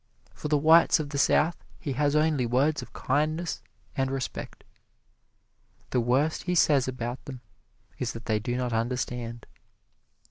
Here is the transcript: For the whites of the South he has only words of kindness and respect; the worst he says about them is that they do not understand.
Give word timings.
For 0.33 0.47
the 0.47 0.57
whites 0.57 0.99
of 0.99 1.11
the 1.11 1.19
South 1.19 1.63
he 1.79 1.93
has 1.93 2.15
only 2.15 2.47
words 2.47 2.81
of 2.81 2.91
kindness 2.91 3.61
and 3.95 4.09
respect; 4.09 4.63
the 5.91 6.01
worst 6.01 6.41
he 6.45 6.55
says 6.55 6.87
about 6.87 7.23
them 7.25 7.39
is 7.99 8.13
that 8.13 8.25
they 8.25 8.39
do 8.39 8.57
not 8.57 8.73
understand. 8.73 9.45